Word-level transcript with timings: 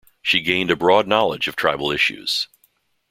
She 0.23 0.41
gained 0.41 0.71
a 0.71 0.75
broad 0.75 1.05
knowledge 1.05 1.47
of 1.47 1.55
tribal 1.55 1.91
issues. 1.91 2.47